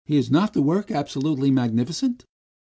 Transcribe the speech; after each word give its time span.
"Is 0.07 0.31
not 0.31 0.53
the 0.53 0.63
work 0.63 0.89
absolutely 0.89 1.51
magnificent?" 1.51 2.25